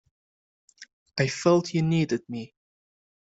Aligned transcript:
I 1.19 1.27
felt 1.27 1.75
you 1.75 1.83
needed 1.83 2.27
me. 2.27 2.55